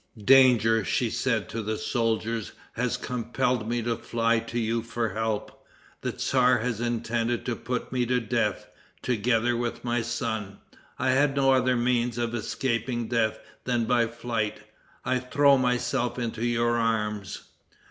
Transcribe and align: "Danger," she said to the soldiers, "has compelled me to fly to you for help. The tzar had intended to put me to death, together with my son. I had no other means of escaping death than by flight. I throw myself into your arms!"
"Danger," 0.25 0.83
she 0.83 1.11
said 1.11 1.47
to 1.49 1.61
the 1.61 1.77
soldiers, 1.77 2.53
"has 2.73 2.97
compelled 2.97 3.69
me 3.69 3.83
to 3.83 3.95
fly 3.95 4.39
to 4.39 4.57
you 4.59 4.81
for 4.81 5.09
help. 5.09 5.63
The 6.01 6.11
tzar 6.13 6.57
had 6.57 6.79
intended 6.79 7.45
to 7.45 7.55
put 7.55 7.91
me 7.91 8.07
to 8.07 8.19
death, 8.19 8.65
together 9.03 9.55
with 9.55 9.83
my 9.83 10.01
son. 10.01 10.57
I 10.97 11.11
had 11.11 11.35
no 11.35 11.51
other 11.51 11.75
means 11.75 12.17
of 12.17 12.33
escaping 12.33 13.09
death 13.09 13.37
than 13.65 13.85
by 13.85 14.07
flight. 14.07 14.61
I 15.05 15.19
throw 15.19 15.55
myself 15.59 16.17
into 16.17 16.43
your 16.43 16.77
arms!" 16.77 17.43